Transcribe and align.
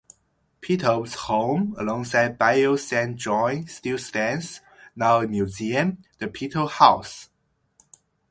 Pitot's 0.63 1.13
home 1.13 1.75
alongside 1.77 2.39
Bayou 2.39 2.75
Saint 2.75 3.15
John 3.17 3.67
still 3.67 3.99
stands, 3.99 4.59
now 4.95 5.19
a 5.21 5.27
museum, 5.27 6.03
the 6.17 6.25
Pitot 6.27 6.71
House. 6.71 7.29